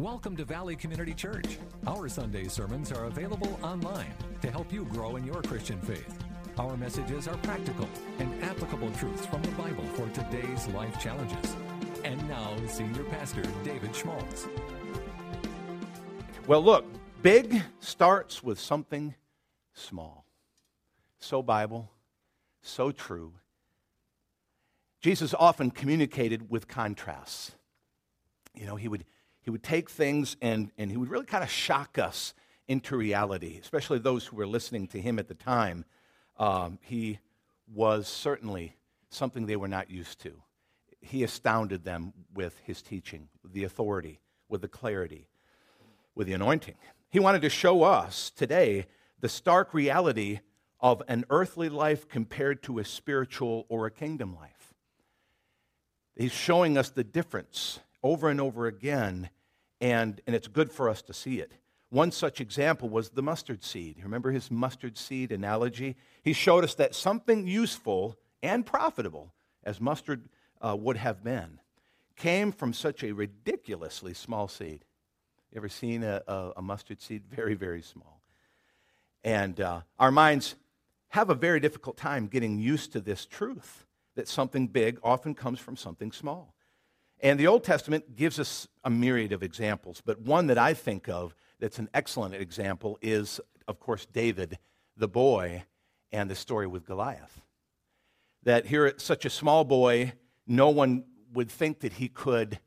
[0.00, 1.58] Welcome to Valley Community Church.
[1.86, 6.24] Our Sunday sermons are available online to help you grow in your Christian faith.
[6.56, 7.86] Our messages are practical
[8.18, 11.54] and applicable truths from the Bible for today's life challenges.
[12.02, 14.48] And now, Senior Pastor David Schmaltz.
[16.46, 16.86] Well, look,
[17.20, 19.14] big starts with something
[19.74, 20.24] small.
[21.18, 21.90] So Bible,
[22.62, 23.34] so true.
[25.02, 27.52] Jesus often communicated with contrasts.
[28.54, 29.04] You know, he would,
[29.42, 32.34] he would take things and, and he would really kind of shock us
[32.68, 35.84] into reality, especially those who were listening to him at the time.
[36.38, 37.18] Um, he
[37.72, 38.76] was certainly
[39.08, 40.32] something they were not used to.
[41.00, 45.28] He astounded them with his teaching, with the authority, with the clarity,
[46.14, 46.74] with the anointing.
[47.08, 48.86] He wanted to show us today
[49.20, 50.40] the stark reality
[50.80, 54.74] of an earthly life compared to a spiritual or a kingdom life.
[56.16, 59.30] He's showing us the difference over and over again,
[59.80, 61.52] and, and it's good for us to see it.
[61.90, 63.96] One such example was the mustard seed.
[64.02, 65.96] Remember his mustard seed analogy?
[66.22, 69.32] He showed us that something useful and profitable,
[69.64, 70.28] as mustard
[70.60, 71.58] uh, would have been,
[72.16, 74.84] came from such a ridiculously small seed.
[75.50, 77.24] You ever seen a, a, a mustard seed?
[77.28, 78.20] Very, very small.
[79.24, 80.54] And uh, our minds
[81.08, 83.84] have a very difficult time getting used to this truth
[84.14, 86.54] that something big often comes from something small.
[87.22, 91.08] And the Old Testament gives us a myriad of examples, but one that I think
[91.08, 94.58] of that's an excellent example is, of course, David,
[94.96, 95.64] the boy,
[96.12, 97.40] and the story with Goliath.
[98.44, 100.14] That here, such a small boy,
[100.46, 101.04] no one
[101.34, 102.58] would think that he could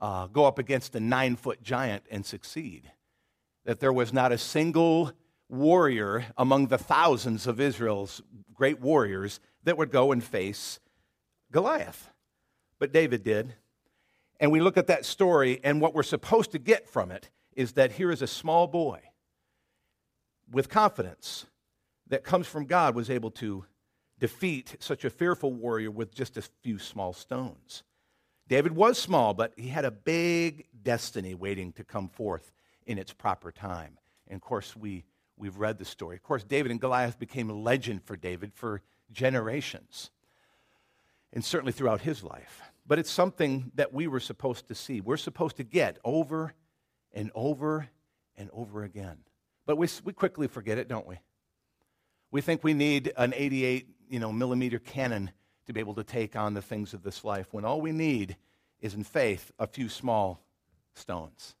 [0.00, 2.90] uh, go up against a nine foot giant and succeed.
[3.64, 5.12] That there was not a single
[5.48, 8.20] warrior among the thousands of Israel's
[8.52, 10.78] great warriors that would go and face
[11.50, 12.10] Goliath.
[12.78, 13.54] But David did.
[14.40, 17.72] And we look at that story, and what we're supposed to get from it is
[17.72, 19.00] that here is a small boy
[20.50, 21.46] with confidence
[22.06, 23.64] that comes from God was able to
[24.18, 27.82] defeat such a fearful warrior with just a few small stones.
[28.48, 32.52] David was small, but he had a big destiny waiting to come forth
[32.86, 33.98] in its proper time.
[34.26, 35.04] And of course, we,
[35.36, 36.16] we've read the story.
[36.16, 40.10] Of course, David and Goliath became a legend for David for generations,
[41.32, 45.02] and certainly throughout his life but it's something that we were supposed to see.
[45.02, 46.54] We're supposed to get over
[47.12, 47.86] and over
[48.36, 49.18] and over again.
[49.66, 51.18] But we, we quickly forget it, don't we?
[52.30, 55.30] We think we need an 88 you know, millimeter cannon
[55.66, 58.38] to be able to take on the things of this life when all we need
[58.80, 60.42] is, in faith, a few small
[60.94, 61.56] stones.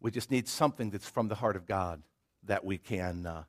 [0.00, 2.02] We just need something that's from the heart of God
[2.44, 3.44] that we can uh,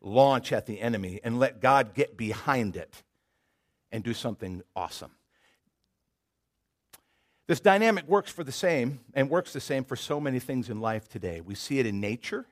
[0.00, 3.02] launch at the enemy and let God get behind it
[3.92, 5.10] and do something awesome.
[7.48, 10.82] This dynamic works for the same and works the same for so many things in
[10.82, 11.40] life today.
[11.40, 12.44] We see it in nature,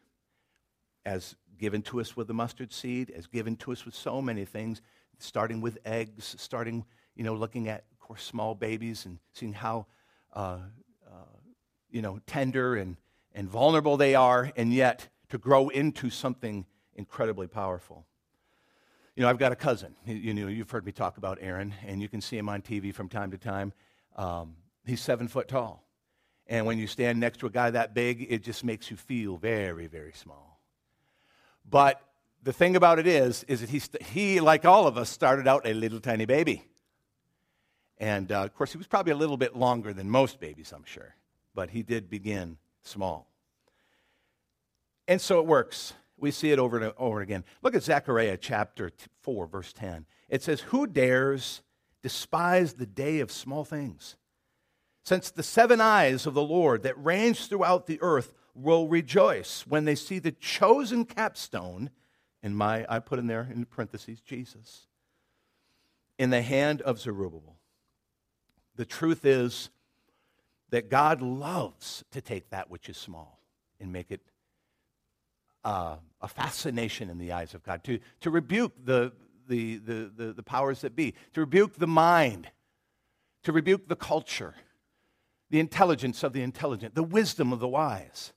[1.04, 4.46] as given to us with the mustard seed, as given to us with so many
[4.46, 4.80] things,
[5.18, 9.84] starting with eggs, starting, you know, looking at, of course, small babies and seeing how,
[10.32, 10.60] uh,
[11.06, 11.36] uh,
[11.90, 12.96] you know, tender and,
[13.34, 16.64] and vulnerable they are, and yet to grow into something
[16.94, 18.06] incredibly powerful.
[19.14, 19.94] You know, I've got a cousin.
[20.06, 22.94] You know, you've heard me talk about Aaron, and you can see him on TV
[22.94, 23.74] from time to time.
[24.16, 24.56] Um,
[24.86, 25.82] He's seven foot tall.
[26.46, 29.36] And when you stand next to a guy that big, it just makes you feel
[29.36, 30.60] very, very small.
[31.68, 32.00] But
[32.44, 35.66] the thing about it is, is that he, he like all of us, started out
[35.66, 36.62] a little tiny baby.
[37.98, 40.84] And uh, of course, he was probably a little bit longer than most babies, I'm
[40.84, 41.16] sure.
[41.54, 43.26] But he did begin small.
[45.08, 45.94] And so it works.
[46.16, 47.44] We see it over and over again.
[47.62, 48.92] Look at Zechariah chapter
[49.22, 50.06] 4, verse 10.
[50.28, 51.62] It says, Who dares
[52.02, 54.16] despise the day of small things?
[55.06, 59.84] Since the seven eyes of the Lord that range throughout the earth will rejoice when
[59.84, 61.90] they see the chosen capstone,
[62.42, 64.88] in my, I put in there in parentheses, Jesus,
[66.18, 67.56] in the hand of Zerubbabel.
[68.74, 69.70] The truth is
[70.70, 73.38] that God loves to take that which is small
[73.78, 74.22] and make it
[75.64, 79.12] uh, a fascination in the eyes of God, to, to rebuke the,
[79.46, 82.50] the, the, the, the powers that be, to rebuke the mind,
[83.44, 84.56] to rebuke the culture
[85.50, 88.32] the intelligence of the intelligent, the wisdom of the wise.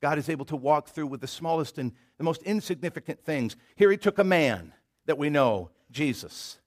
[0.00, 3.56] God is able to walk through with the smallest and the most insignificant things.
[3.76, 4.72] Here he took a man
[5.06, 6.58] that we know, Jesus.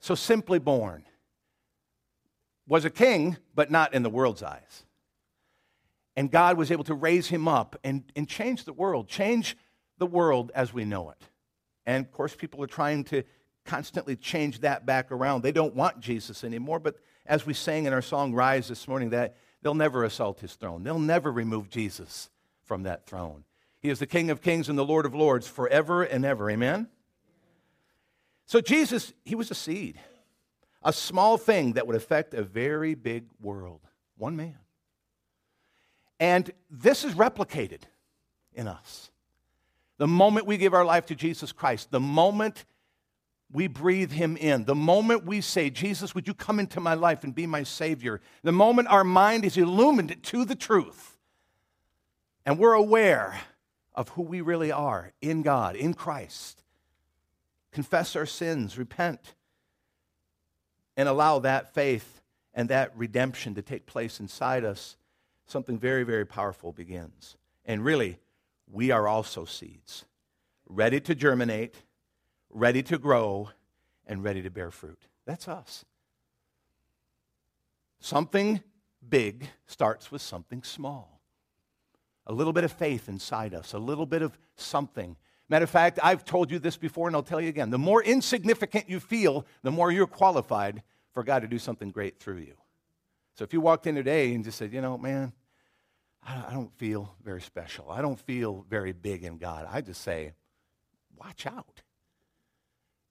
[0.00, 1.04] So simply born.
[2.66, 4.84] Was a king, but not in the world's eyes.
[6.16, 9.56] And God was able to raise him up and, and change the world, change
[9.98, 11.28] the world as we know it.
[11.86, 13.24] And of course, people are trying to
[13.64, 15.42] constantly change that back around.
[15.42, 19.10] They don't want Jesus anymore, but as we sang in our song Rise this morning,
[19.10, 20.82] that, they'll never assault his throne.
[20.82, 22.28] They'll never remove Jesus
[22.64, 23.44] from that throne.
[23.80, 26.50] He is the King of kings and the Lord of lords forever and ever.
[26.50, 26.88] Amen?
[28.46, 29.98] So, Jesus, he was a seed,
[30.82, 33.80] a small thing that would affect a very big world.
[34.16, 34.58] One man.
[36.20, 37.82] And this is replicated
[38.52, 39.10] in us.
[39.98, 42.64] The moment we give our life to Jesus Christ, the moment
[43.52, 47.22] we breathe him in, the moment we say, Jesus, would you come into my life
[47.22, 51.18] and be my Savior, the moment our mind is illumined to the truth,
[52.46, 53.40] and we're aware
[53.94, 56.62] of who we really are in God, in Christ,
[57.72, 59.34] confess our sins, repent,
[60.96, 62.22] and allow that faith
[62.54, 64.96] and that redemption to take place inside us,
[65.46, 67.36] something very, very powerful begins.
[67.64, 68.18] And really,
[68.70, 70.04] we are also seeds,
[70.68, 71.76] ready to germinate,
[72.52, 73.50] ready to grow,
[74.06, 75.00] and ready to bear fruit.
[75.26, 75.84] That's us.
[78.00, 78.60] Something
[79.08, 81.20] big starts with something small.
[82.26, 85.16] A little bit of faith inside us, a little bit of something.
[85.48, 87.70] Matter of fact, I've told you this before and I'll tell you again.
[87.70, 90.82] The more insignificant you feel, the more you're qualified
[91.12, 92.54] for God to do something great through you.
[93.34, 95.32] So if you walked in today and just said, you know, man,
[96.24, 97.90] I don't feel very special.
[97.90, 99.66] I don't feel very big in God.
[99.70, 100.32] I just say,
[101.16, 101.81] watch out.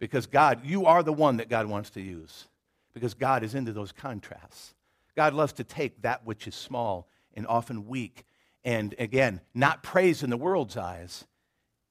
[0.01, 2.47] Because God, you are the one that God wants to use.
[2.91, 4.73] Because God is into those contrasts.
[5.15, 8.25] God loves to take that which is small and often weak
[8.65, 11.25] and, again, not praised in the world's eyes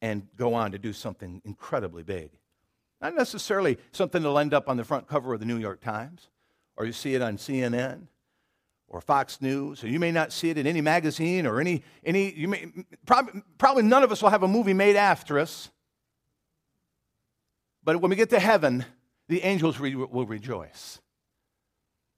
[0.03, 2.33] and go on to do something incredibly big.
[3.01, 6.29] Not necessarily something that'll end up on the front cover of the New York Times
[6.77, 8.07] or you see it on CNN
[8.89, 12.33] or Fox News, or you may not see it in any magazine or any, any
[12.33, 12.73] you may,
[13.07, 15.71] probably, probably none of us will have a movie made after us.
[17.83, 18.85] But when we get to heaven,
[19.29, 21.01] the angels re- will rejoice.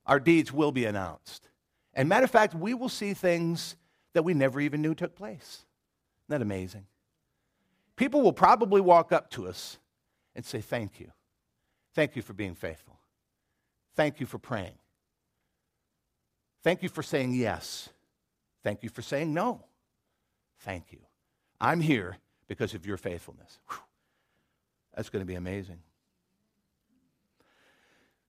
[0.06, 1.48] Our deeds will be announced.
[1.94, 3.76] And matter of fact, we will see things
[4.14, 5.64] that we never even knew took place.
[6.24, 6.86] Isn't that amazing?
[7.96, 9.78] People will probably walk up to us
[10.34, 11.12] and say, Thank you.
[11.94, 12.98] Thank you for being faithful.
[13.94, 14.78] Thank you for praying.
[16.62, 17.90] Thank you for saying yes.
[18.62, 19.64] Thank you for saying no.
[20.60, 21.00] Thank you.
[21.60, 22.16] I'm here
[22.48, 23.58] because of your faithfulness.
[23.68, 23.78] Whew.
[24.94, 25.78] That's going to be amazing.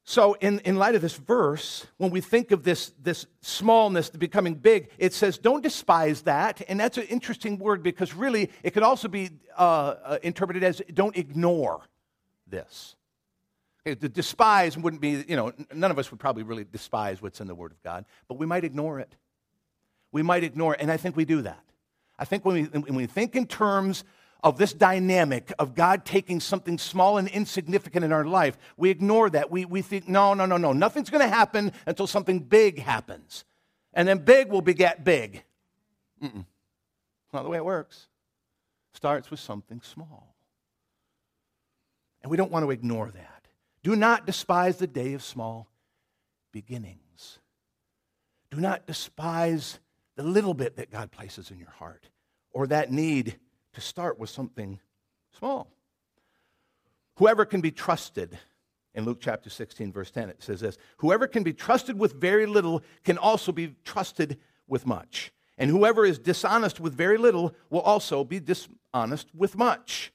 [0.06, 4.56] So, in, in light of this verse, when we think of this, this smallness becoming
[4.56, 6.62] big, it says, don't despise that.
[6.68, 10.81] And that's an interesting word because really it could also be uh, uh, interpreted as
[10.94, 11.81] don't ignore
[12.48, 12.95] this.
[13.88, 17.48] Okay, despise wouldn't be, you know, none of us would probably really despise what's in
[17.48, 19.16] the Word of God, but we might ignore it.
[20.12, 21.63] We might ignore it, and I think we do that.
[22.18, 24.04] I think when we, when we think in terms
[24.44, 29.30] of this dynamic of God taking something small and insignificant in our life, we ignore
[29.30, 29.50] that.
[29.50, 33.45] We, we think, no, no, no, no, nothing's going to happen until something big happens.
[33.94, 35.44] And then big will beget big.
[36.22, 36.45] Mm-mm.
[37.31, 38.07] Not the way it works.
[38.94, 40.36] Starts with something small.
[42.22, 43.48] And we don't want to ignore that.
[43.81, 45.69] Do not despise the day of small
[46.51, 47.40] beginnings.
[48.50, 49.80] Do not despise
[50.16, 52.10] the little bit that God places in your heart
[52.51, 53.38] or that need
[53.73, 54.79] to start with something
[55.37, 55.71] small.
[57.15, 58.37] Whoever can be trusted,
[58.95, 62.45] in Luke chapter 16, verse 10, it says this Whoever can be trusted with very
[62.45, 65.31] little can also be trusted with much.
[65.57, 70.11] And whoever is dishonest with very little will also be dishonest with much.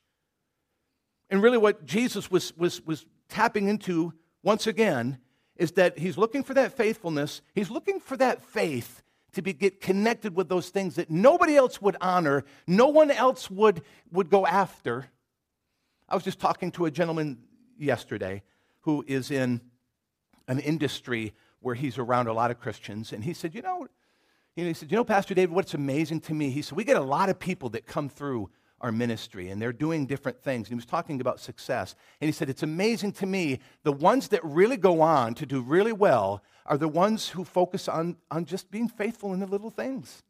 [1.31, 5.19] And really, what Jesus was, was, was tapping into once again
[5.57, 7.43] is that he's looking for that faithfulness.
[7.55, 9.03] He's looking for that faith
[9.39, 13.49] to be, get connected with those things that nobody else would honor, no one else
[13.49, 15.07] would, would go after.
[16.09, 17.39] I was just talking to a gentleman
[17.79, 18.43] yesterday
[18.81, 19.61] who is in
[20.49, 23.87] an industry where he's around a lot of Christians, and he said, You know,
[24.57, 26.51] he said, You know, Pastor David, what's amazing to me?
[26.51, 29.73] He said, We get a lot of people that come through our ministry and they're
[29.73, 30.67] doing different things.
[30.67, 31.95] And he was talking about success.
[32.21, 35.61] And he said, It's amazing to me, the ones that really go on to do
[35.61, 39.71] really well are the ones who focus on, on just being faithful in the little
[39.71, 40.23] things.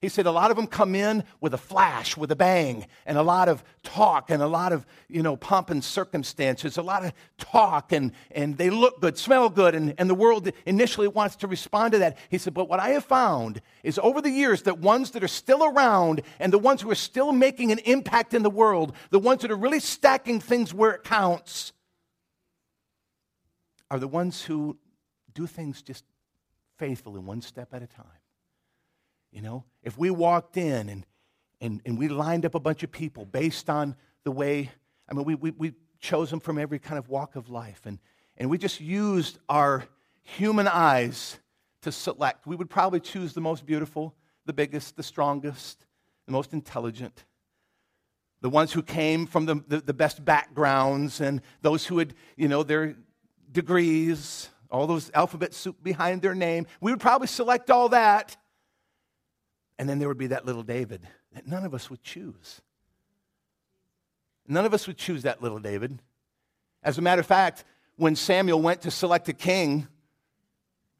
[0.00, 3.16] He said a lot of them come in with a flash, with a bang, and
[3.16, 7.04] a lot of talk and a lot of, you know, pomp and circumstances, a lot
[7.04, 11.36] of talk, and, and they look good, smell good, and, and the world initially wants
[11.36, 12.18] to respond to that.
[12.30, 15.28] He said, but what I have found is over the years that ones that are
[15.28, 19.20] still around and the ones who are still making an impact in the world, the
[19.20, 21.72] ones that are really stacking things where it counts,
[23.88, 24.76] are the ones who
[25.34, 26.04] do things just
[26.78, 28.06] faithfully, one step at a time.
[29.30, 31.06] You know, if we walked in and,
[31.60, 34.70] and, and we lined up a bunch of people based on the way,
[35.08, 37.98] I mean, we, we, we chose them from every kind of walk of life, and,
[38.36, 39.84] and we just used our
[40.22, 41.38] human eyes
[41.82, 44.14] to select, we would probably choose the most beautiful,
[44.46, 45.84] the biggest, the strongest,
[46.26, 47.24] the most intelligent,
[48.40, 52.48] the ones who came from the, the, the, best backgrounds and those who had, you
[52.48, 52.96] know, their
[53.50, 56.66] degrees, all those alphabet soup behind their name.
[56.80, 58.36] We would probably select all that.
[59.78, 62.62] And then there would be that little David that none of us would choose.
[64.48, 66.00] None of us would choose that little David.
[66.82, 67.64] As a matter of fact,
[67.96, 69.86] when Samuel went to select a king,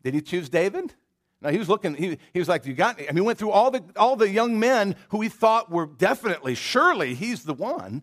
[0.02, 0.92] did he choose David?
[1.40, 3.04] No, he was looking, he, he was like, You got me.
[3.08, 5.86] I mean, he went through all the, all the young men who he thought were
[5.86, 8.02] definitely, surely he's the one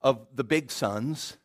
[0.00, 1.36] of the big sons.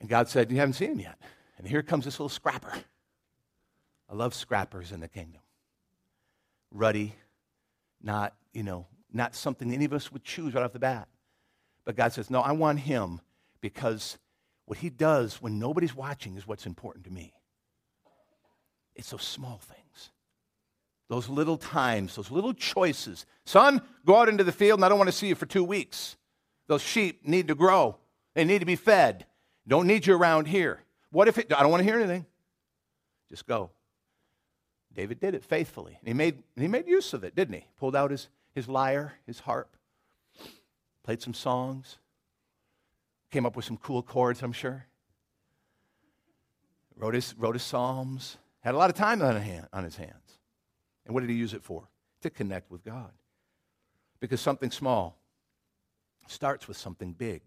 [0.00, 1.18] And God said, You haven't seen him yet.
[1.58, 2.72] And here comes this little scrapper.
[4.10, 5.42] I love scrappers in the kingdom.
[6.70, 7.14] Ruddy,
[8.02, 11.08] not, you know, not something any of us would choose right off the bat.
[11.84, 13.20] But God says, No, I want him
[13.60, 14.18] because
[14.66, 17.32] what he does when nobody's watching is what's important to me.
[18.94, 20.10] It's those small things,
[21.08, 23.24] those little times, those little choices.
[23.46, 25.64] Son, go out into the field and I don't want to see you for two
[25.64, 26.16] weeks.
[26.66, 27.96] Those sheep need to grow,
[28.34, 29.24] they need to be fed.
[29.68, 30.80] Don't need you around here.
[31.10, 32.24] What if it, I don't want to hear anything?
[33.28, 33.70] Just go.
[34.94, 35.98] David did it faithfully.
[36.00, 37.66] And he made, he made use of it, didn't he?
[37.78, 39.76] Pulled out his, his lyre, his harp,
[41.04, 41.98] played some songs,
[43.30, 44.86] came up with some cool chords, I'm sure.
[46.96, 50.38] Wrote his, wrote his psalms, had a lot of time on, hand, on his hands.
[51.04, 51.88] And what did he use it for?
[52.22, 53.12] To connect with God.
[54.18, 55.18] Because something small
[56.26, 57.42] starts with something big.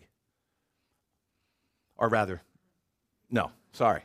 [2.01, 2.41] Or rather,
[3.29, 4.01] no, sorry.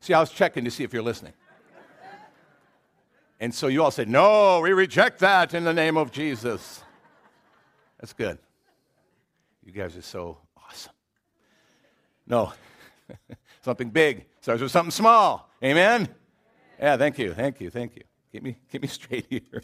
[0.00, 1.34] See, I was checking to see if you're listening.
[3.38, 6.82] And so you all said, No, we reject that in the name of Jesus.
[8.00, 8.38] That's good.
[9.62, 10.94] You guys are so awesome.
[12.26, 12.54] No,
[13.60, 15.50] something big starts with something small.
[15.62, 16.08] Amen?
[16.80, 18.02] Yeah, thank you, thank you, thank you.
[18.32, 19.62] Keep me, keep me straight here.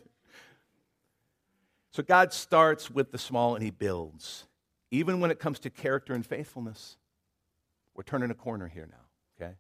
[1.93, 4.45] So God starts with the small and he builds.
[4.93, 6.99] Even when it comes to character and faithfulness,
[7.95, 9.55] we're turning a corner here now, okay?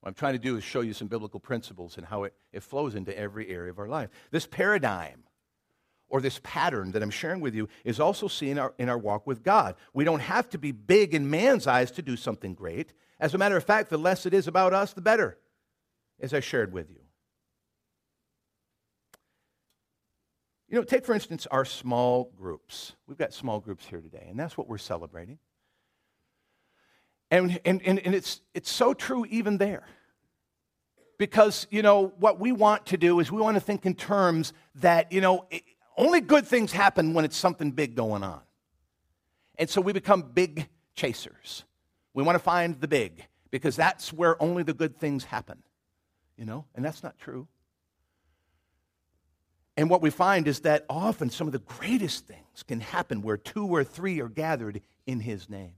[0.00, 2.62] What I'm trying to do is show you some biblical principles and how it, it
[2.62, 4.08] flows into every area of our life.
[4.30, 5.24] This paradigm
[6.08, 8.96] or this pattern that I'm sharing with you is also seen in our, in our
[8.96, 9.76] walk with God.
[9.92, 12.94] We don't have to be big in man's eyes to do something great.
[13.20, 15.36] As a matter of fact, the less it is about us, the better,
[16.20, 17.00] as I shared with you.
[20.70, 22.94] You know, take for instance our small groups.
[23.08, 25.38] We've got small groups here today, and that's what we're celebrating.
[27.30, 29.84] And, and, and, and it's, it's so true even there.
[31.18, 34.52] Because, you know, what we want to do is we want to think in terms
[34.76, 35.62] that, you know, it,
[35.96, 38.40] only good things happen when it's something big going on.
[39.58, 41.64] And so we become big chasers.
[42.14, 45.62] We want to find the big because that's where only the good things happen.
[46.38, 47.48] You know, and that's not true.
[49.80, 53.38] And what we find is that often some of the greatest things can happen where
[53.38, 55.72] two or three are gathered in his name.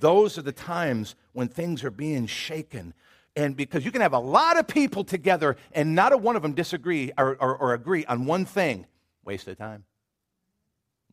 [0.00, 2.92] Those are the times when things are being shaken,
[3.36, 6.42] and because you can have a lot of people together and not a one of
[6.42, 8.86] them disagree or, or, or agree on one thing,
[9.24, 9.84] waste of time.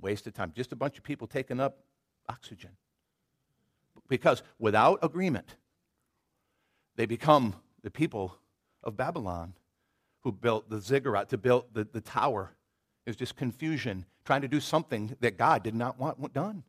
[0.01, 0.53] Waste of time.
[0.55, 1.83] Just a bunch of people taking up
[2.27, 2.71] oxygen.
[4.07, 5.55] Because without agreement,
[6.95, 7.53] they become
[7.83, 8.39] the people
[8.83, 9.53] of Babylon
[10.23, 12.51] who built the ziggurat, to build the, the tower.
[13.05, 16.63] It was just confusion, trying to do something that God did not want done.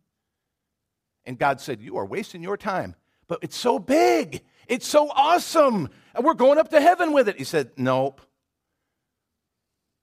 [1.24, 2.96] And God said, You are wasting your time.
[3.26, 4.42] But it's so big.
[4.68, 5.88] It's so awesome.
[6.14, 7.38] And we're going up to heaven with it.
[7.38, 8.20] He said, Nope.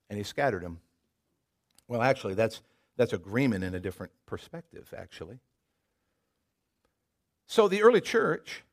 [0.10, 0.80] And he scattered them.
[1.88, 2.62] Well, actually, that's,
[2.98, 5.40] that's agreement in a different perspective, actually.
[7.48, 8.64] So the early church,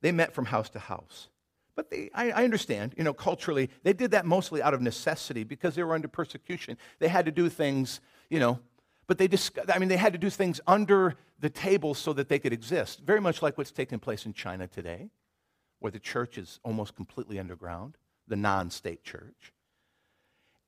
[0.00, 1.28] they met from house to house.
[1.74, 5.42] But they, I, I, understand, you know, culturally, they did that mostly out of necessity
[5.42, 6.76] because they were under persecution.
[6.98, 8.60] They had to do things, you know,
[9.06, 12.28] but they, dis- I mean, they had to do things under the table so that
[12.28, 15.10] they could exist, very much like what's taking place in China today,
[15.80, 17.96] where the church is almost completely underground,
[18.28, 19.52] the non state church.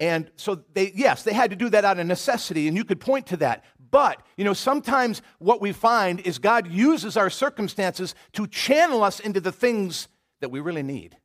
[0.00, 2.98] And so they, yes, they had to do that out of necessity, and you could
[2.98, 3.64] point to that.
[3.90, 9.20] But, you know, sometimes what we find is God uses our circumstances to channel us
[9.20, 10.08] into the things
[10.40, 11.16] that we really need.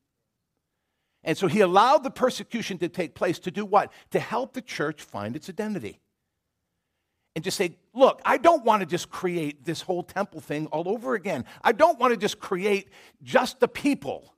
[1.24, 3.92] And so he allowed the persecution to take place to do what?
[4.12, 6.00] To help the church find its identity
[7.36, 10.89] and just say, look, I don't want to just create this whole temple thing all
[10.89, 11.46] over again.
[11.62, 12.89] I don't want to just create
[13.24, 14.34] just the people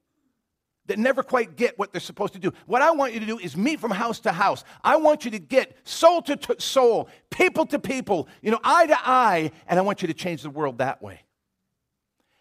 [0.87, 2.51] that never quite get what they're supposed to do.
[2.65, 4.63] What I want you to do is meet from house to house.
[4.83, 8.87] I want you to get soul to t- soul, people to people, you know, eye
[8.87, 11.21] to eye, and I want you to change the world that way.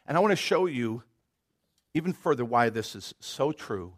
[0.07, 1.03] And I want to show you
[1.95, 3.95] even further why this is so true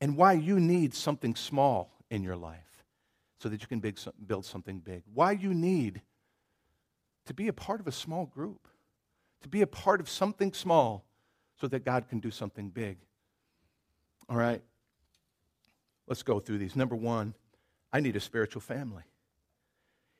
[0.00, 2.84] and why you need something small in your life
[3.38, 3.80] so that you can
[4.26, 5.02] build something big.
[5.12, 6.02] Why you need
[7.26, 8.68] to be a part of a small group,
[9.42, 11.04] to be a part of something small
[11.60, 12.98] so that God can do something big.
[14.28, 14.62] All right,
[16.06, 16.74] let's go through these.
[16.74, 17.34] Number one,
[17.92, 19.04] I need a spiritual family.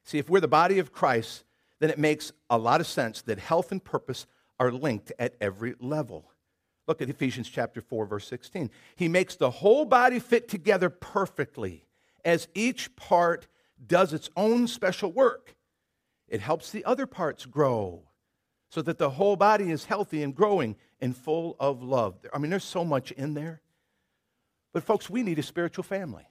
[0.05, 1.45] See, if we're the body of Christ,
[1.81, 4.27] then it makes a lot of sense that health and purpose
[4.61, 6.31] are linked at every level.
[6.87, 8.71] Look at Ephesians chapter 4 verse 16.
[8.97, 11.87] He makes the whole body fit together perfectly
[12.25, 13.47] as each part
[13.87, 15.55] does its own special work.
[16.29, 18.03] It helps the other parts grow
[18.71, 22.17] so that the whole body is healthy and growing and full of love.
[22.33, 23.61] I mean, there's so much in there.
[24.73, 26.27] But, folks, we need a spiritual family.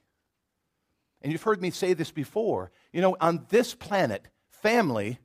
[1.22, 2.72] And you've heard me say this before.
[2.92, 5.20] You know, on this planet, family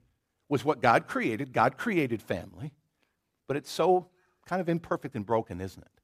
[0.48, 1.52] was what God created.
[1.52, 2.72] God created family.
[3.48, 4.10] But it's so
[4.48, 6.02] kind of imperfect and broken, isn't it?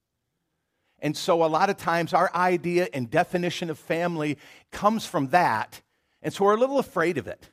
[1.00, 4.38] And so, a lot of times, our idea and definition of family
[4.70, 5.82] comes from that.
[6.22, 7.50] And so, we're a little afraid of it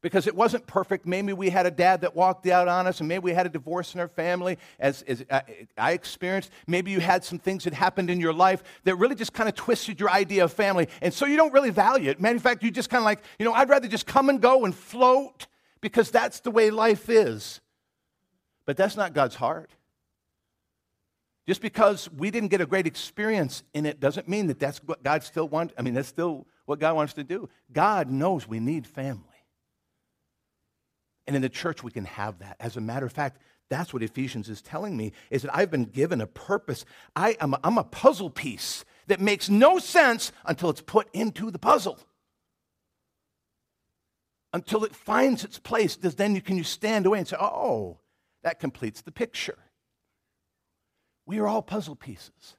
[0.00, 1.06] because it wasn't perfect.
[1.06, 3.48] Maybe we had a dad that walked out on us, and maybe we had a
[3.48, 5.24] divorce in our family, as, as
[5.76, 6.50] I experienced.
[6.66, 9.54] Maybe you had some things that happened in your life that really just kind of
[9.54, 12.20] twisted your idea of family, and so you don't really value it.
[12.20, 14.40] Matter of fact, you just kind of like, you know, I'd rather just come and
[14.40, 15.46] go and float
[15.80, 17.60] because that's the way life is.
[18.66, 19.70] But that's not God's heart.
[21.48, 25.02] Just because we didn't get a great experience in it doesn't mean that that's what
[25.02, 25.72] God still wants.
[25.78, 27.48] I mean, that's still what God wants to do.
[27.72, 29.24] God knows we need family.
[31.26, 32.56] And in the church, we can have that.
[32.60, 33.40] As a matter of fact,
[33.70, 36.84] that's what Ephesians is telling me is that I've been given a purpose.
[37.16, 41.50] I am a, I'm a puzzle piece that makes no sense until it's put into
[41.50, 41.98] the puzzle.
[44.52, 48.00] Until it finds its place, does then you, can you stand away and say, oh,
[48.42, 49.56] that completes the picture.
[51.28, 52.56] We are all puzzle pieces.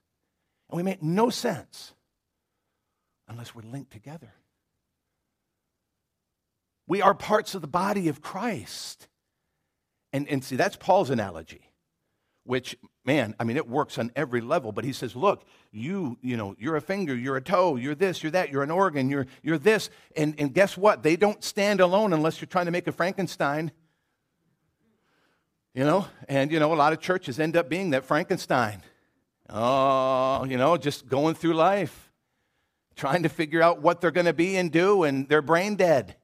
[0.69, 1.93] And we make no sense
[3.27, 4.31] unless we're linked together.
[6.87, 9.07] We are parts of the body of Christ.
[10.13, 11.61] And, and see, that's Paul's analogy,
[12.43, 14.71] which, man, I mean, it works on every level.
[14.71, 18.21] But he says, look, you, you know, you're a finger, you're a toe, you're this,
[18.21, 19.89] you're that, you're an organ, you're, you're this.
[20.15, 21.01] And, and guess what?
[21.01, 23.71] They don't stand alone unless you're trying to make a Frankenstein.
[25.73, 28.81] You know, and, you know, a lot of churches end up being that Frankenstein.
[29.49, 32.11] Oh, you know, just going through life,
[32.95, 36.15] trying to figure out what they're going to be and do, and they're brain dead.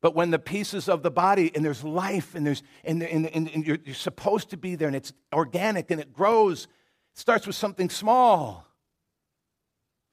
[0.00, 3.50] But when the pieces of the body and there's life and, there's, and, and, and,
[3.50, 7.46] and you're, you're supposed to be there and it's organic and it grows, it starts
[7.46, 8.64] with something small,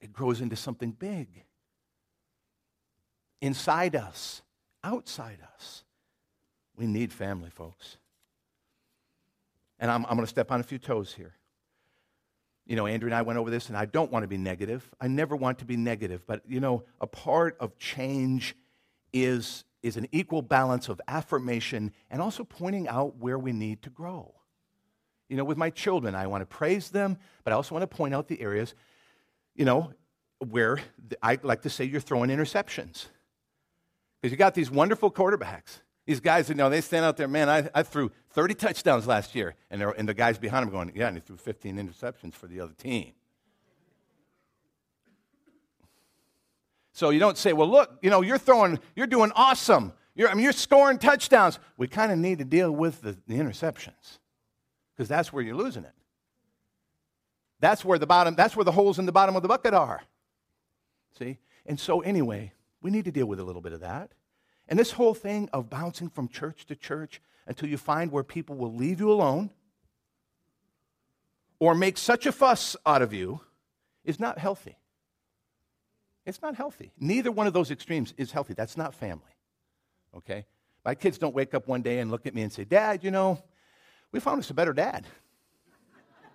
[0.00, 1.44] it grows into something big.
[3.40, 4.42] Inside us,
[4.82, 5.84] outside us.
[6.76, 7.96] We need family, folks.
[9.78, 11.34] And I'm, I'm going to step on a few toes here.
[12.66, 14.88] You know, Andrew and I went over this, and I don't want to be negative.
[15.00, 16.26] I never want to be negative.
[16.26, 18.56] But, you know, a part of change
[19.12, 23.90] is is an equal balance of affirmation and also pointing out where we need to
[23.90, 24.34] grow.
[25.28, 27.96] You know, with my children, I want to praise them, but I also want to
[27.96, 28.74] point out the areas,
[29.54, 29.92] you know,
[30.38, 30.80] where
[31.22, 33.06] I like to say you're throwing interceptions.
[34.20, 35.80] Because you got these wonderful quarterbacks.
[36.06, 39.34] These guys, you know, they stand out there, man, I, I threw 30 touchdowns last
[39.34, 39.56] year.
[39.70, 42.60] And, and the guys behind him going, yeah, and he threw 15 interceptions for the
[42.60, 43.12] other team.
[46.92, 49.92] So you don't say, well, look, you know, you're throwing, you're doing awesome.
[50.14, 51.58] You're, I mean, you're scoring touchdowns.
[51.76, 54.18] We kind of need to deal with the, the interceptions
[54.94, 55.92] because that's where you're losing it.
[57.60, 60.02] That's where the bottom, that's where the holes in the bottom of the bucket are.
[61.18, 61.38] See?
[61.66, 64.12] And so, anyway, we need to deal with a little bit of that.
[64.68, 68.56] And this whole thing of bouncing from church to church until you find where people
[68.56, 69.50] will leave you alone
[71.58, 73.40] or make such a fuss out of you
[74.04, 74.76] is not healthy.
[76.24, 76.92] It's not healthy.
[76.98, 78.54] Neither one of those extremes is healthy.
[78.54, 79.22] That's not family.
[80.16, 80.46] Okay?
[80.84, 83.10] My kids don't wake up one day and look at me and say, Dad, you
[83.10, 83.42] know,
[84.12, 85.06] we found us a better dad.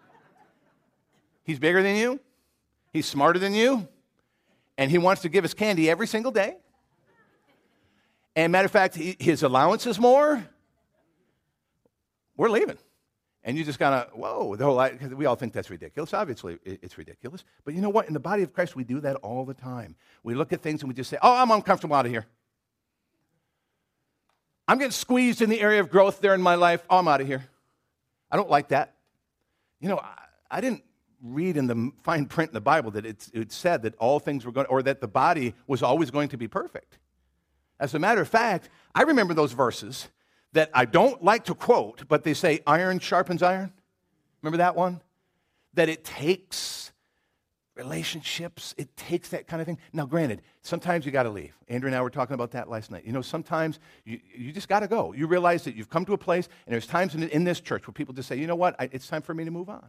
[1.44, 2.20] He's bigger than you,
[2.94, 3.88] he's smarter than you,
[4.78, 6.58] and he wants to give us candy every single day.
[8.36, 10.44] And matter of fact, his allowance is more.
[12.38, 12.78] We're leaving.
[13.44, 16.14] And you just kind of, whoa, the whole, because we all think that's ridiculous.
[16.14, 17.44] Obviously, it's ridiculous.
[17.66, 18.08] But you know what?
[18.08, 19.96] In the body of Christ, we do that all the time.
[20.24, 22.28] We look at things and we just say, oh, I'm uncomfortable out of here.
[24.68, 26.86] I'm getting squeezed in the area of growth there in my life.
[26.90, 27.44] Oh, I'm out of here.
[28.30, 28.96] I don't like that.
[29.80, 30.14] You know, I,
[30.50, 30.84] I didn't
[31.24, 34.52] read in the fine print in the Bible that it said that all things were
[34.52, 37.00] going, or that the body was always going to be perfect.
[37.82, 40.08] As a matter of fact, I remember those verses
[40.54, 43.74] that I don't like to quote, but they say iron sharpens iron.
[44.42, 45.02] Remember that one?
[45.74, 46.94] That it takes
[47.76, 49.80] relationships, it takes that kind of thing.
[49.94, 51.56] Now, granted, sometimes you got to leave.
[51.70, 53.04] Andrew and I were talking about that last night.
[53.04, 55.14] You know, sometimes you, you just got to go.
[55.14, 57.88] You realize that you've come to a place, and there's times in, in this church
[57.88, 59.88] where people just say, you know what, I, it's time for me to move on.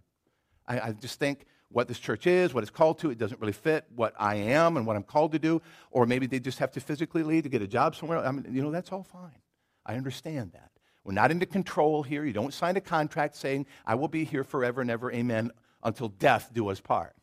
[0.67, 3.53] I, I just think what this church is, what it's called to, it doesn't really
[3.53, 5.63] fit what I am and what I'm called to do.
[5.91, 8.19] Or maybe they just have to physically leave to get a job somewhere.
[8.19, 9.41] I mean, you know, that's all fine.
[9.85, 10.71] I understand that.
[11.05, 12.25] We're not into control here.
[12.25, 15.51] You don't sign a contract saying, I will be here forever and ever, amen,
[15.83, 17.15] until death do us part.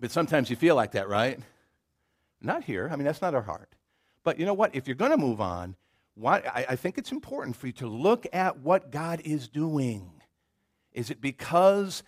[0.00, 1.40] But sometimes you feel like that, right?
[2.40, 2.88] Not here.
[2.92, 3.74] I mean, that's not our heart.
[4.22, 4.74] But you know what?
[4.74, 5.74] If you're going to move on,
[6.14, 10.12] why, I, I think it's important for you to look at what God is doing.
[10.92, 12.02] Is it because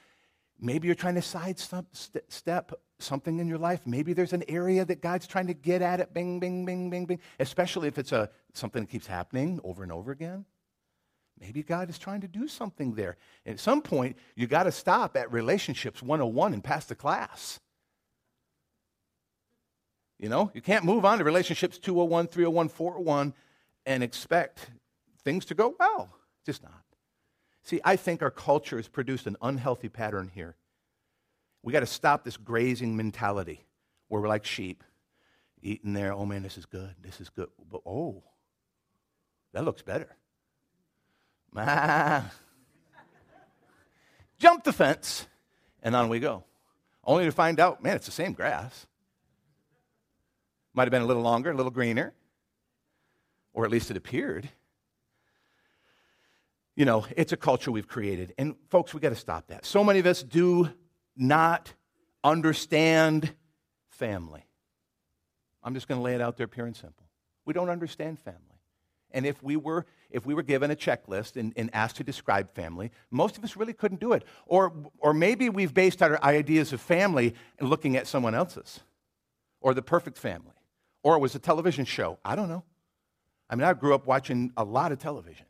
[0.60, 1.86] maybe you're trying to sidestep
[2.28, 3.86] step something in your life?
[3.86, 7.06] Maybe there's an area that God's trying to get at it, bing, bing, bing, bing,
[7.06, 10.44] bing, especially if it's a, something that keeps happening over and over again.
[11.40, 13.16] Maybe God is trying to do something there.
[13.46, 17.60] And at some point, you got to stop at relationships 101 and pass the class.
[20.18, 23.34] You know, you can't move on to relationships 201, 301, 401
[23.86, 24.70] and expect
[25.24, 26.10] things to go well.
[26.44, 26.89] Just not.
[27.70, 30.56] See, I think our culture has produced an unhealthy pattern here.
[31.62, 33.64] We got to stop this grazing mentality
[34.08, 34.82] where we're like sheep,
[35.62, 36.12] eating there.
[36.12, 36.96] Oh man, this is good.
[37.00, 37.46] This is good.
[37.70, 38.24] But oh,
[39.52, 40.16] that looks better.
[44.40, 45.28] Jump the fence,
[45.80, 46.42] and on we go.
[47.04, 48.88] Only to find out, man, it's the same grass.
[50.74, 52.14] Might have been a little longer, a little greener,
[53.52, 54.48] or at least it appeared.
[56.76, 58.34] You know, it's a culture we've created.
[58.38, 59.66] And folks, we got to stop that.
[59.66, 60.70] So many of us do
[61.16, 61.72] not
[62.24, 63.32] understand
[63.90, 64.46] family.
[65.62, 67.06] I'm just going to lay it out there pure and simple.
[67.44, 68.40] We don't understand family.
[69.12, 72.54] And if we were, if we were given a checklist and, and, asked to describe
[72.54, 74.24] family, most of us really couldn't do it.
[74.46, 78.80] Or, or maybe we've based our ideas of family and looking at someone else's,
[79.60, 80.54] or the perfect family,
[81.02, 82.18] or it was a television show.
[82.24, 82.64] I don't know.
[83.48, 85.46] I mean, I grew up watching a lot of television.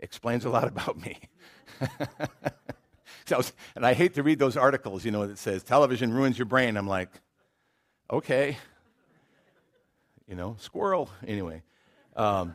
[0.00, 1.18] Explains a lot about me.
[3.26, 3.42] so,
[3.74, 6.76] and I hate to read those articles, you know, that says television ruins your brain.
[6.76, 7.10] I'm like,
[8.10, 8.56] okay,
[10.28, 11.10] you know, squirrel.
[11.26, 11.62] Anyway.
[12.14, 12.54] Um,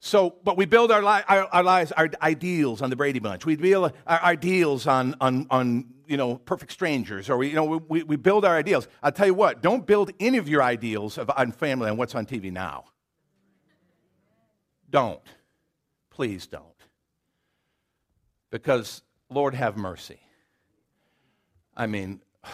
[0.00, 3.44] so, but we build our, li- our, our, lives, our ideals on the Brady Bunch.
[3.44, 7.64] We build our ideals on, on, on you know, perfect strangers, or we, you know,
[7.88, 8.86] we, we build our ideals.
[9.02, 12.14] I'll tell you what, don't build any of your ideals of, on family on what's
[12.14, 12.84] on TV now.
[14.88, 15.20] Don't.
[16.16, 16.64] Please don't.
[18.50, 20.18] Because, Lord, have mercy.
[21.76, 22.22] I mean,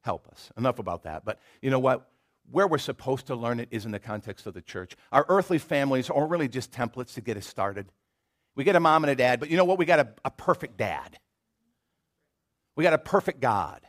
[0.00, 0.50] help us.
[0.56, 1.24] Enough about that.
[1.26, 2.06] But you know what?
[2.50, 4.96] where we're supposed to learn it is in the context of the church.
[5.12, 7.86] Our earthly families are really just templates to get us started.
[8.56, 9.78] We get a mom and a dad, but you know what?
[9.78, 11.20] We got a, a perfect dad.
[12.74, 13.82] We got a perfect God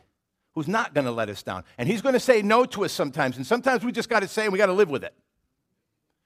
[0.54, 1.64] who's not going to let us down.
[1.76, 3.36] And he's going to say no to us sometimes.
[3.36, 5.14] And sometimes we just got to say, and we got to live with it.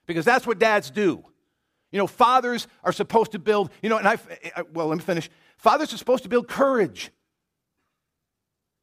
[0.05, 1.23] Because that's what dads do.
[1.91, 4.17] You know, fathers are supposed to build, you know, and I,
[4.73, 5.29] well, let me finish.
[5.57, 7.11] Fathers are supposed to build courage.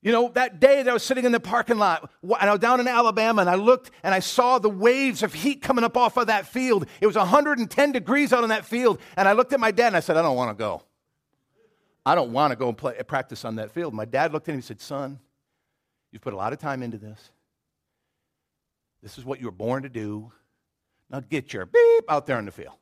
[0.04, 2.60] You know, that day that I was sitting in the parking lot, and I was
[2.60, 5.96] down in Alabama, and I looked and I saw the waves of heat coming up
[5.96, 6.86] off of that field.
[7.00, 9.96] It was 110 degrees out on that field, and I looked at my dad and
[9.96, 10.82] I said, I don't want to go.
[12.04, 13.94] I don't want to go and play, practice on that field.
[13.94, 15.18] My dad looked at me and said, Son,
[16.12, 17.30] you've put a lot of time into this.
[19.02, 20.32] This is what you were born to do.
[21.08, 22.74] Now get your beep out there in the field.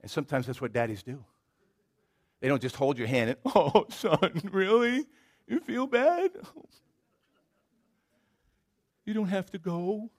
[0.00, 1.24] And sometimes that's what daddies do.
[2.40, 5.06] They don't just hold your hand and, oh, son, really?
[5.46, 6.30] You feel bad?
[9.04, 10.10] You don't have to go.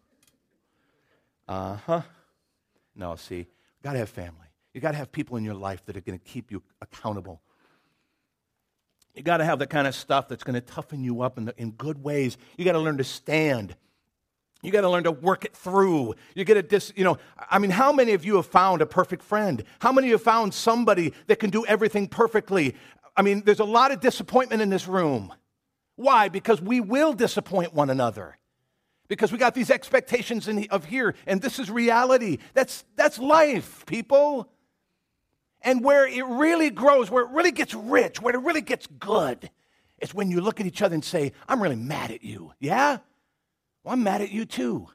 [1.48, 2.02] Uh huh.
[2.96, 3.46] No, see, you
[3.84, 4.48] got to have family.
[4.74, 7.42] You got to have people in your life that are going to keep you accountable.
[9.16, 11.46] You got to have the kind of stuff that's going to toughen you up in,
[11.46, 12.38] the, in good ways.
[12.58, 13.76] You got to learn to stand
[14.62, 16.16] you got to learn to work it through.
[16.36, 17.18] You get a dis, you know,
[17.50, 19.64] I mean, how many of you have found a perfect friend?
[19.80, 22.76] How many of you have found somebody that can do everything perfectly?
[23.16, 25.34] I mean, there's a lot of disappointment in this room.
[25.96, 26.30] Why?
[26.30, 28.38] Because we will disappoint one another.
[29.08, 32.38] Because we got these expectations in, of here, and this is reality.
[32.54, 34.50] That's, that's life, people.
[35.62, 39.50] And where it really grows, where it really gets rich, where it really gets good,
[40.00, 42.54] is when you look at each other and say, I'm really mad at you.
[42.60, 43.00] Yeah?
[43.84, 44.88] Well, I'm mad at you too.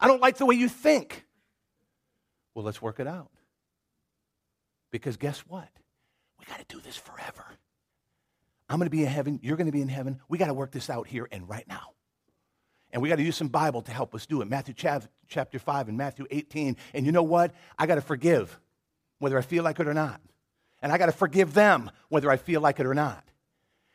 [0.00, 1.24] I don't like the way you think.
[2.54, 3.30] Well, let's work it out.
[4.90, 5.68] Because guess what?
[6.38, 7.44] We got to do this forever.
[8.68, 9.40] I'm going to be in heaven.
[9.42, 10.20] You're going to be in heaven.
[10.28, 11.94] We got to work this out here and right now.
[12.92, 14.48] And we got to use some Bible to help us do it.
[14.48, 14.74] Matthew
[15.28, 16.76] chapter 5 and Matthew 18.
[16.94, 17.52] And you know what?
[17.78, 18.58] I got to forgive,
[19.18, 20.20] whether I feel like it or not.
[20.80, 23.24] And I got to forgive them, whether I feel like it or not.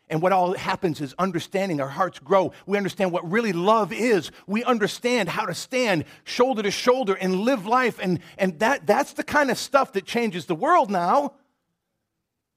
[0.09, 2.51] And what all happens is understanding our hearts grow.
[2.65, 4.31] We understand what really love is.
[4.47, 7.99] We understand how to stand shoulder to shoulder and live life.
[8.01, 11.33] And, and that, that's the kind of stuff that changes the world now.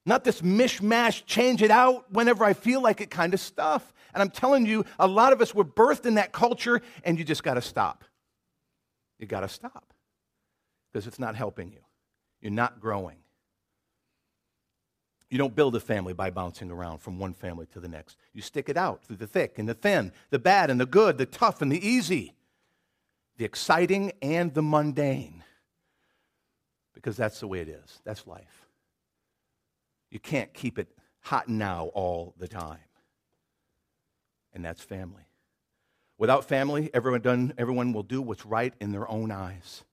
[0.05, 3.93] Not this mishmash, change it out whenever I feel like it kind of stuff.
[4.13, 7.25] And I'm telling you, a lot of us were birthed in that culture, and you
[7.25, 8.03] just got to stop.
[9.19, 9.93] You got to stop
[10.91, 11.79] because it's not helping you.
[12.39, 13.17] You're not growing.
[15.29, 18.17] You don't build a family by bouncing around from one family to the next.
[18.33, 21.17] You stick it out through the thick and the thin, the bad and the good,
[21.17, 22.33] the tough and the easy,
[23.37, 25.43] the exciting and the mundane.
[26.93, 27.99] Because that's the way it is.
[28.05, 28.65] That's life.
[30.09, 30.87] You can't keep it
[31.19, 32.79] hot now all the time.
[34.53, 35.27] And that's family.
[36.17, 39.83] Without family, everyone, done, everyone will do what's right in their own eyes.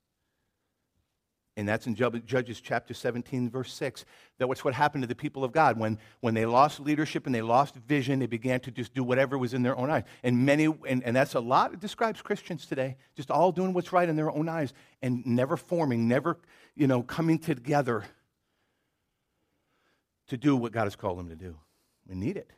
[1.57, 4.05] And that's in Judges chapter 17, verse 6.
[4.39, 5.79] That was what happened to the people of God.
[5.79, 9.39] When, when they lost leadership and they lost vision, they began to just do whatever
[9.39, 10.03] was in their own eyes.
[10.25, 13.93] And many, and, and that's a lot, it describes Christians today, just all doing what's
[13.93, 16.39] right in their own eyes and never forming, never,
[16.75, 18.05] you know, coming together
[20.27, 21.57] to do what God has called them to do.
[22.09, 22.51] We need it.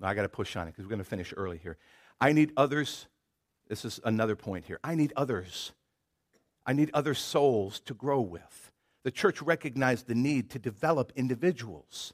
[0.00, 1.76] Now, I got to push on it because we're going to finish early here.
[2.20, 3.06] I need others.
[3.68, 4.80] This is another point here.
[4.82, 5.72] I need others
[6.68, 8.70] I need other souls to grow with.
[9.02, 12.12] The church recognized the need to develop individuals.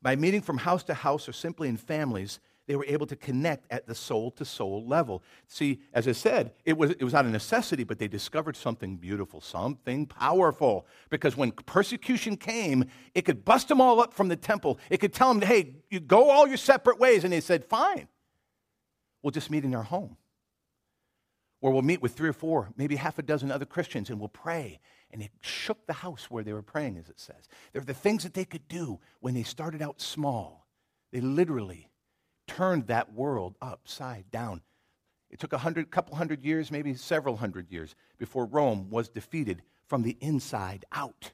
[0.00, 3.70] By meeting from house to house or simply in families, they were able to connect
[3.70, 5.22] at the soul to soul level.
[5.48, 8.96] See, as I said, it was, it was out of necessity, but they discovered something
[8.96, 10.86] beautiful, something powerful.
[11.10, 14.78] Because when persecution came, it could bust them all up from the temple.
[14.88, 17.22] It could tell them, hey, you go all your separate ways.
[17.22, 18.08] And they said, fine,
[19.22, 20.16] we'll just meet in our home
[21.60, 24.28] where we'll meet with three or four, maybe half a dozen other Christians, and we'll
[24.28, 24.78] pray.
[25.10, 27.48] And it shook the house where they were praying, as it says.
[27.72, 30.66] There were the things that they could do when they started out small.
[31.12, 31.90] They literally
[32.46, 34.62] turned that world upside down.
[35.30, 39.62] It took a hundred, couple hundred years, maybe several hundred years, before Rome was defeated
[39.86, 41.32] from the inside out.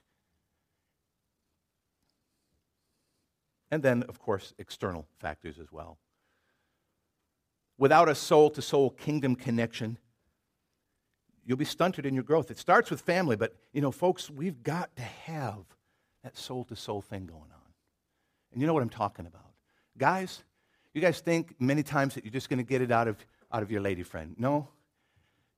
[3.71, 5.97] And then, of course, external factors as well.
[7.77, 9.97] Without a soul to soul kingdom connection,
[11.45, 12.51] you'll be stunted in your growth.
[12.51, 15.63] It starts with family, but you know, folks, we've got to have
[16.23, 17.73] that soul to soul thing going on.
[18.51, 19.51] And you know what I'm talking about.
[19.97, 20.43] Guys,
[20.93, 23.17] you guys think many times that you're just going to get it out of,
[23.51, 24.35] out of your lady friend.
[24.37, 24.69] No.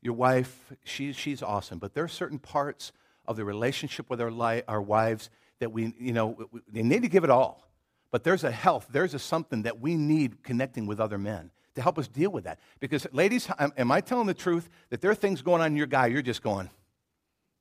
[0.02, 2.92] Your wife, she, she's awesome, but there are certain parts
[3.26, 6.38] of the relationship with our, li- our wives that we, you know,
[6.72, 7.68] they need to give it all.
[8.12, 11.82] But there's a health, there's a something that we need connecting with other men to
[11.84, 12.60] help us deal with that.
[12.80, 15.86] Because, ladies, am I telling the truth that there are things going on in your
[15.86, 16.72] guy, you're just going,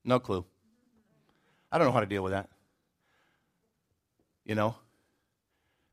[0.05, 0.45] no clue.
[1.71, 2.49] I don't know how to deal with that.
[4.47, 4.75] You know?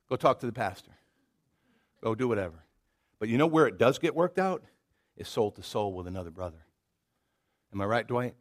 [0.09, 0.91] Go talk to the pastor.
[2.01, 2.63] Go do whatever.
[3.19, 4.63] But you know where it does get worked out?
[5.17, 6.65] Is soul to soul with another brother.
[7.73, 8.35] Am I right, Dwight?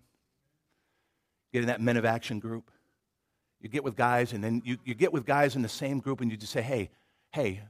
[1.52, 2.70] Get in that men of action group.
[3.60, 6.20] You get with guys, and then you, you get with guys in the same group,
[6.20, 6.90] and you just say, hey,
[7.32, 7.62] hey,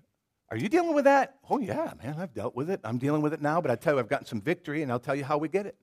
[0.52, 1.36] are you dealing with that?
[1.48, 2.78] Oh, yeah, man, I've dealt with it.
[2.84, 4.98] I'm dealing with it now, but I tell you, I've gotten some victory, and I'll
[4.98, 5.76] tell you how we get it.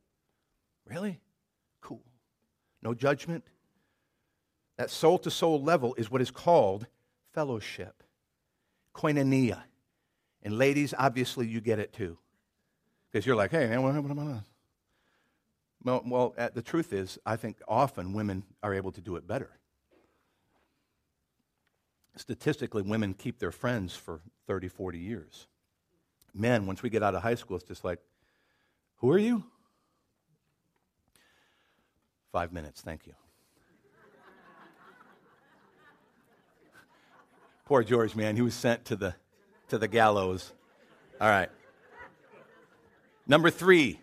[0.86, 1.20] Really?
[1.82, 2.04] Cool.
[2.84, 3.44] No judgment.
[4.78, 6.86] That soul to soul level is what is called
[7.34, 8.04] fellowship,
[8.94, 9.64] koinonia.
[10.44, 12.20] And ladies, obviously, you get it too.
[13.12, 14.40] Because you're like, hey, man, what am I
[15.84, 19.26] Well, well uh, the truth is, I think often women are able to do it
[19.26, 19.50] better
[22.20, 25.48] statistically, women keep their friends for 30, 40 years.
[26.34, 28.00] Men, once we get out of high school, it's just like,
[28.98, 29.44] who are you?
[32.32, 33.14] Five minutes, thank you.
[37.66, 39.16] Poor George, man, he was sent to the,
[39.70, 40.52] to the gallows.
[41.20, 41.50] All right.
[43.28, 44.00] Number three.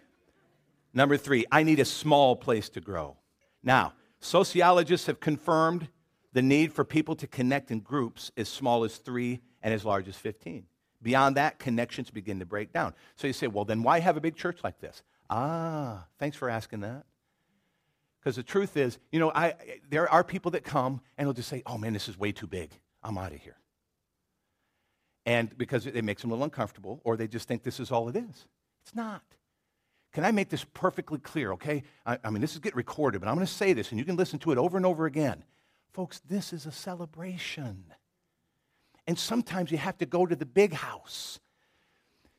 [0.95, 3.17] Number three, I need a small place to grow.
[3.63, 5.89] Now, sociologists have confirmed
[6.33, 10.09] the need for people to connect in groups as small as three and as large
[10.09, 10.67] as 15.
[11.03, 12.95] Beyond that, connections begin to break down.
[13.17, 15.03] So you say, well, then why have a big church like this?
[15.31, 17.05] Ah, thanks for asking that.
[18.21, 19.55] Because the truth is, you know, I,
[19.89, 22.47] there are people that come and they'll just say, oh man, this is way too
[22.47, 22.71] big.
[23.03, 23.57] I'm out of here.
[25.25, 28.09] And because it makes them a little uncomfortable, or they just think this is all
[28.09, 28.47] it is.
[28.83, 29.23] It's not.
[30.13, 31.83] Can I make this perfectly clear, okay?
[32.07, 34.05] I, I mean, this is getting recorded, but I'm going to say this, and you
[34.05, 35.45] can listen to it over and over again.
[35.93, 37.85] Folks, this is a celebration.
[39.07, 41.39] And sometimes you have to go to the big house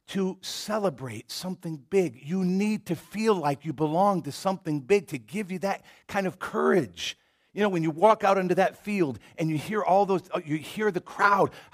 [0.07, 2.19] to celebrate something big.
[2.23, 6.27] You need to feel like you belong to something big to give you that kind
[6.27, 7.17] of courage.
[7.53, 10.39] You know, when you walk out into that field and you hear all those, uh,
[10.45, 11.51] you hear the crowd.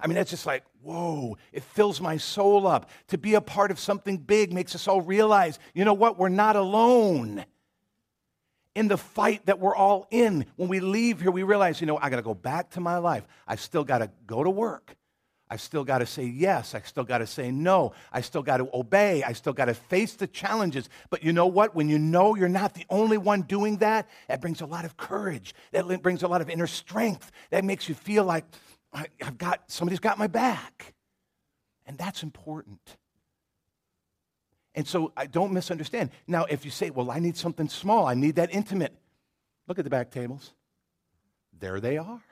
[0.00, 2.90] I mean, that's just like, whoa, it fills my soul up.
[3.08, 6.28] To be a part of something big makes us all realize, you know what, we're
[6.28, 7.44] not alone
[8.74, 10.46] in the fight that we're all in.
[10.56, 12.98] When we leave here, we realize, you know, I got to go back to my
[12.98, 13.26] life.
[13.46, 14.96] I still got to go to work.
[15.48, 16.74] I still got to say yes.
[16.74, 17.92] I still got to say no.
[18.12, 19.22] I still got to obey.
[19.22, 20.88] I still got to face the challenges.
[21.10, 21.74] But you know what?
[21.74, 24.96] When you know you're not the only one doing that, that brings a lot of
[24.96, 25.54] courage.
[25.72, 27.30] That brings a lot of inner strength.
[27.50, 28.46] That makes you feel like
[28.92, 30.94] I've got somebody's got my back.
[31.86, 32.96] And that's important.
[34.74, 36.10] And so I don't misunderstand.
[36.26, 38.94] Now, if you say, well, I need something small, I need that intimate,
[39.68, 40.52] look at the back tables.
[41.58, 42.22] There they are.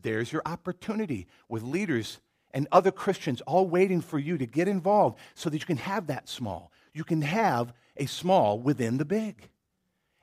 [0.00, 2.20] There's your opportunity with leaders
[2.52, 6.06] and other Christians all waiting for you to get involved so that you can have
[6.06, 6.72] that small.
[6.92, 9.50] You can have a small within the big.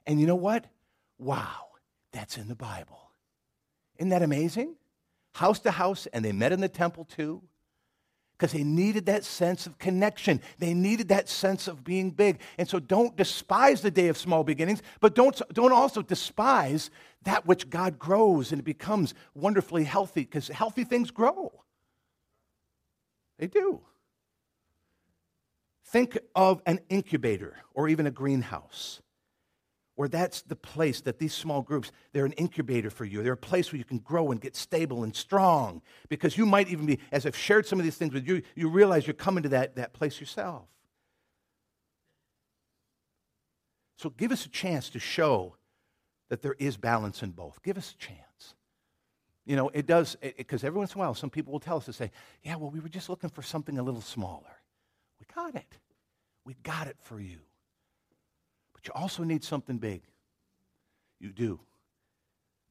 [0.08, 0.66] And you know what?
[1.20, 1.68] Wow,
[2.12, 3.12] that's in the Bible.
[3.98, 4.76] Isn't that amazing?
[5.34, 7.44] House to house, and they met in the temple too
[8.42, 10.42] because they needed that sense of connection.
[10.58, 12.40] They needed that sense of being big.
[12.58, 16.90] And so don't despise the day of small beginnings, but don't, don't also despise
[17.22, 21.52] that which God grows and it becomes wonderfully healthy because healthy things grow.
[23.38, 23.82] They do.
[25.86, 29.01] Think of an incubator or even a greenhouse
[29.96, 33.22] where that's the place that these small groups, they're an incubator for you.
[33.22, 35.82] They're a place where you can grow and get stable and strong.
[36.10, 38.70] Because you might even be, as I've shared some of these things with you, you
[38.70, 40.68] realize you're coming to that, that place yourself.
[43.98, 45.56] So give us a chance to show
[46.30, 47.62] that there is balance in both.
[47.62, 48.56] Give us a chance.
[49.46, 51.86] You know, it does, because every once in a while, some people will tell us
[51.86, 52.12] to say,
[52.44, 54.62] yeah, well, we were just looking for something a little smaller.
[55.20, 55.78] We got it.
[56.46, 57.40] We got it for you.
[58.82, 60.02] But you also need something big.
[61.20, 61.60] You do.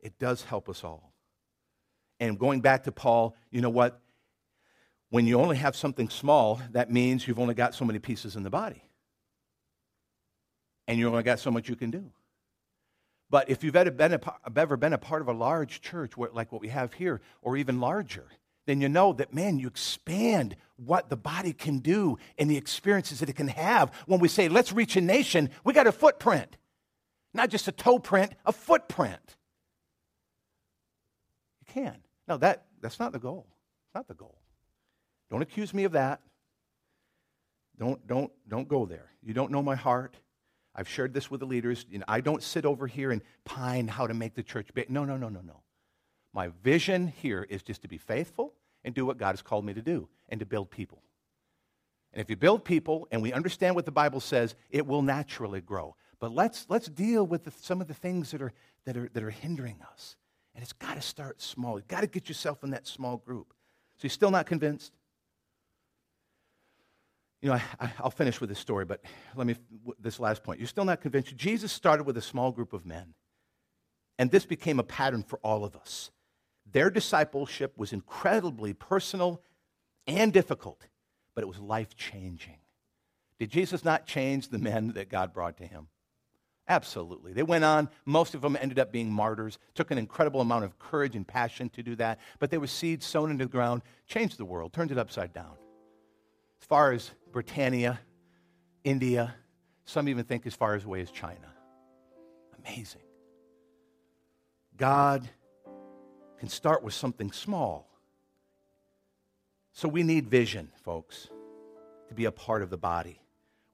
[0.00, 1.12] It does help us all.
[2.18, 4.00] And going back to Paul, you know what?
[5.10, 8.42] When you only have something small, that means you've only got so many pieces in
[8.42, 8.82] the body.
[10.88, 12.10] And you only got so much you can do.
[13.28, 14.20] But if you've ever been a,
[14.56, 17.80] ever been a part of a large church, like what we have here, or even
[17.80, 18.26] larger,
[18.66, 23.20] then you know that, man, you expand what the body can do and the experiences
[23.20, 23.92] that it can have.
[24.06, 26.56] When we say, let's reach a nation, we got a footprint.
[27.32, 29.36] Not just a toe print, a footprint.
[31.60, 31.96] You can.
[32.26, 33.46] No, that, that's not the goal.
[33.86, 34.38] It's not the goal.
[35.30, 36.20] Don't accuse me of that.
[37.78, 39.10] Don't, don't, don't go there.
[39.22, 40.16] You don't know my heart.
[40.74, 41.86] I've shared this with the leaders.
[41.90, 44.90] You know, I don't sit over here and pine how to make the church big.
[44.90, 45.62] No, no, no, no, no.
[46.32, 49.74] My vision here is just to be faithful and do what God has called me
[49.74, 51.02] to do and to build people.
[52.12, 55.60] And if you build people and we understand what the Bible says, it will naturally
[55.60, 55.96] grow.
[56.18, 58.52] But let's, let's deal with the, some of the things that are,
[58.84, 60.16] that, are, that are hindering us.
[60.54, 61.78] And it's got to start small.
[61.78, 63.54] You've got to get yourself in that small group.
[63.96, 64.92] So you're still not convinced?
[67.40, 69.00] You know, I, will finish with this story, but
[69.34, 69.56] let me,
[69.98, 70.58] this last point.
[70.58, 71.34] You're still not convinced.
[71.36, 73.14] Jesus started with a small group of men.
[74.18, 76.10] And this became a pattern for all of us.
[76.72, 79.42] Their discipleship was incredibly personal
[80.06, 80.87] and difficult,
[81.35, 82.59] but it was life changing.
[83.38, 85.88] Did Jesus not change the men that God brought to him?
[86.68, 87.33] Absolutely.
[87.33, 87.88] They went on.
[88.04, 89.59] Most of them ended up being martyrs.
[89.74, 92.20] Took an incredible amount of courage and passion to do that.
[92.38, 95.56] But there were seeds sown into the ground, changed the world, turned it upside down.
[96.61, 97.98] As far as Britannia,
[98.85, 99.35] India,
[99.85, 101.52] some even think as far as away as China.
[102.64, 103.02] Amazing.
[104.76, 105.28] God
[106.40, 107.87] can start with something small.
[109.72, 111.29] So we need vision, folks,
[112.09, 113.20] to be a part of the body.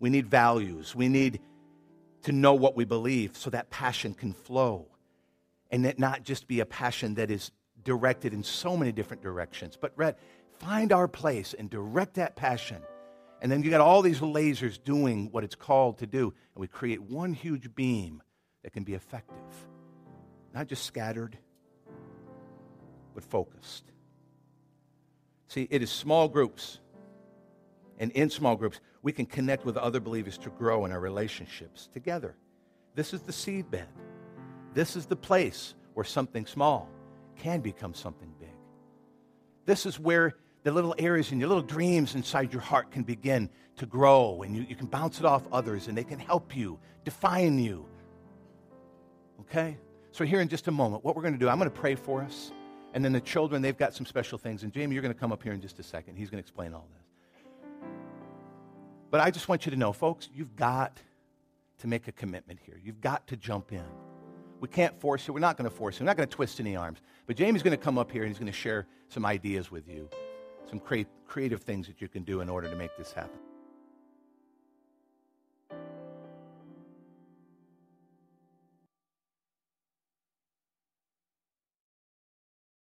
[0.01, 0.95] We need values.
[0.95, 1.41] We need
[2.23, 4.89] to know what we believe so that passion can flow
[5.71, 7.53] and it not just be a passion that is
[7.85, 10.17] directed in so many different directions, but Red,
[10.59, 12.83] find our place and direct that passion.
[13.41, 16.67] And then you got all these lasers doing what it's called to do, and we
[16.67, 18.23] create one huge beam
[18.65, 19.37] that can be effective,
[20.53, 21.39] not just scattered,
[23.17, 23.83] but focused.
[25.49, 26.81] See, it is small groups.
[27.99, 31.89] And in small groups, we can connect with other believers to grow in our relationships
[31.95, 32.37] together.
[32.95, 33.89] This is the seed bed.
[34.75, 36.91] This is the place where something small
[37.37, 38.51] can become something big.
[39.65, 43.49] This is where the little areas and your little dreams inside your heart can begin
[43.77, 46.79] to grow and you, you can bounce it off others and they can help you,
[47.05, 47.87] define you.
[49.41, 49.79] Okay?
[50.13, 51.95] So, here in just a moment, what we're going to do, I'm going to pray
[51.95, 52.53] for us.
[52.97, 54.63] And then the children, they've got some special things.
[54.63, 56.17] And Jamie, you're going to come up here in just a second.
[56.17, 57.83] He's going to explain all this.
[59.11, 60.97] But I just want you to know, folks, you've got
[61.81, 62.81] to make a commitment here.
[62.83, 63.85] You've got to jump in.
[64.61, 65.35] We can't force you.
[65.35, 66.05] We're not going to force you.
[66.05, 67.03] We're not going to twist any arms.
[67.27, 69.87] But Jamie's going to come up here and he's going to share some ideas with
[69.87, 70.09] you,
[70.71, 73.39] some creative things that you can do in order to make this happen.